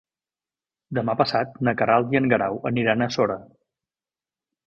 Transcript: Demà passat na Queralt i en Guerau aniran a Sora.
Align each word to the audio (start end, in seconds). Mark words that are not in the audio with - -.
Demà 0.99 1.13
passat 1.19 1.59
na 1.67 1.73
Queralt 1.81 2.15
i 2.15 2.19
en 2.21 2.31
Guerau 2.33 2.59
aniran 2.71 3.07
a 3.09 3.11
Sora. 3.17 3.39